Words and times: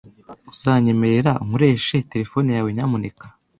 Uzanyemerera 0.51 1.31
nkoreshe 1.45 1.97
terefone 2.11 2.49
yawe, 2.55 2.69
nyamuneka? 2.75 3.25